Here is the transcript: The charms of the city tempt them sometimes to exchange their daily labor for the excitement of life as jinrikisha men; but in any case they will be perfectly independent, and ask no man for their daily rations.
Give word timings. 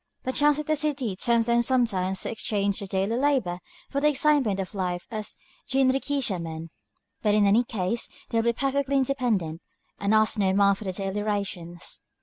The 0.23 0.31
charms 0.33 0.57
of 0.57 0.65
the 0.65 0.75
city 0.75 1.15
tempt 1.15 1.45
them 1.45 1.61
sometimes 1.61 2.23
to 2.23 2.31
exchange 2.31 2.79
their 2.79 2.87
daily 2.87 3.17
labor 3.21 3.59
for 3.91 4.01
the 4.01 4.07
excitement 4.07 4.59
of 4.59 4.73
life 4.73 5.05
as 5.11 5.35
jinrikisha 5.69 6.41
men; 6.41 6.71
but 7.21 7.35
in 7.35 7.45
any 7.45 7.63
case 7.63 8.09
they 8.31 8.39
will 8.39 8.45
be 8.51 8.53
perfectly 8.53 8.97
independent, 8.97 9.61
and 9.99 10.15
ask 10.15 10.39
no 10.39 10.53
man 10.53 10.73
for 10.73 10.85
their 10.85 10.93
daily 10.93 11.21
rations. 11.21 12.01